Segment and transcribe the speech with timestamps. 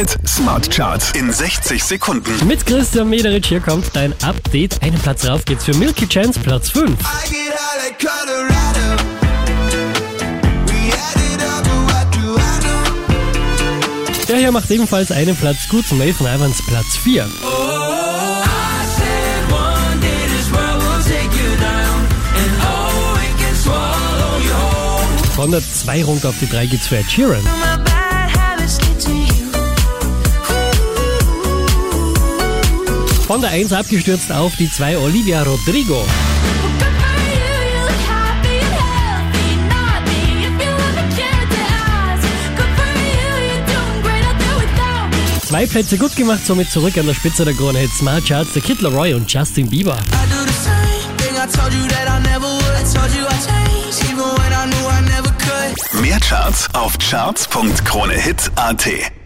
[0.00, 2.46] Hit Smart Charts in 60 Sekunden.
[2.46, 4.80] Mit Christian Mederich hier kommt dein Update.
[4.82, 6.88] Einen Platz rauf geht's für Milky Chance, Platz 5.
[6.88, 6.94] I
[7.28, 8.96] get high like Colorado.
[10.68, 14.26] We had it up, but what do I know?
[14.26, 15.84] Der hier macht ebenfalls einen Platz gut.
[15.92, 17.22] Nathan Evans, Platz 4.
[17.22, 17.28] I
[18.96, 22.08] said one day this world will take you down,
[22.38, 25.04] and oh, it can swallow you whole.
[25.36, 27.44] Von der 2 runter auf die 3 geht's für Ed Sheeran.
[33.30, 36.04] Von der 1 abgestürzt auf die 2 Olivia Rodrigo.
[45.46, 48.62] Zwei Plätze gut gemacht, somit zurück an der Spitze der Krone Hit Smart Charts, der
[48.62, 49.96] Kid Laroi und Justin Bieber.
[56.02, 59.19] Mehr Charts auf charts.kronehit.at.